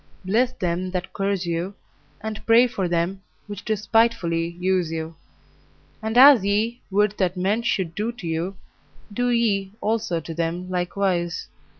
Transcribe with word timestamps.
Bless 0.25 0.51
them 0.53 0.89
that 0.89 1.13
curse 1.13 1.45
you, 1.45 1.75
and 2.21 2.43
pray 2.47 2.65
for 2.65 2.87
them 2.87 3.21
which 3.45 3.63
despitefully 3.63 4.47
use 4.59 4.91
you. 4.91 5.13
And 6.01 6.17
as 6.17 6.43
ye 6.43 6.81
would 6.89 7.11
that 7.19 7.37
men 7.37 7.61
should 7.61 7.93
do 7.93 8.11
to 8.13 8.25
you, 8.25 8.57
do 9.13 9.29
ye 9.29 9.73
also 9.79 10.19
to 10.19 10.33
them 10.33 10.71
likewise. 10.71 11.49